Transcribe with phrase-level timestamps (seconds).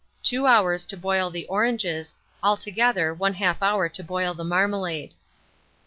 [0.23, 0.29] Time.
[0.31, 5.13] 2 hours to boil the oranges; altogether 1/2 hour to boil the marmalade.